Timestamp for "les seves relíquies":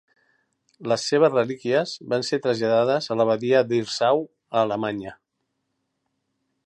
0.91-1.93